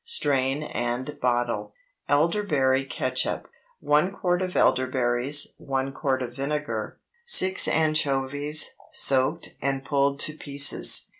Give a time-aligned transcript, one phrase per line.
[0.03, 1.75] Strain and bottle.
[2.09, 3.47] ELDERBERRY CATSUP.
[3.81, 5.53] 1 quart of elderberries.
[5.59, 6.97] 1 quart of vinegar.
[7.25, 11.09] 6 anchovies, soaked and pulled to pieces.